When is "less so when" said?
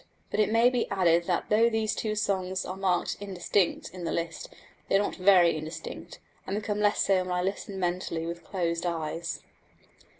6.79-7.31